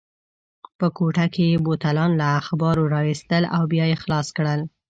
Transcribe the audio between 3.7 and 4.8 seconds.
بیا یې خلاص کړل.